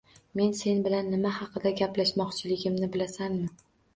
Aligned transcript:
Men 0.39 0.53
sen 0.59 0.79
bilan 0.87 1.11
nima 1.15 1.33
haqida 1.35 1.73
gaplashmoqchiligimni 1.81 2.91
bilasanmi? 2.97 3.45